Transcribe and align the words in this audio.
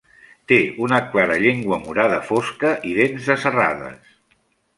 Té 0.51 0.55
una 0.85 1.01
clara 1.11 1.37
llengua 1.43 1.79
morada 1.83 2.17
fosca 2.31 2.73
i 2.93 2.95
dents 3.01 3.29
de 3.29 3.37
serrades. 3.45 4.19